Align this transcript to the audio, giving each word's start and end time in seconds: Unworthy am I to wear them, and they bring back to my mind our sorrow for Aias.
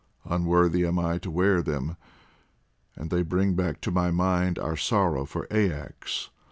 Unworthy 0.25 0.83
am 0.83 0.97
I 0.97 1.19
to 1.19 1.29
wear 1.29 1.61
them, 1.61 1.95
and 2.95 3.11
they 3.11 3.21
bring 3.21 3.53
back 3.53 3.79
to 3.81 3.91
my 3.91 4.09
mind 4.09 4.57
our 4.57 4.75
sorrow 4.75 5.25
for 5.25 5.45
Aias. 5.53 6.31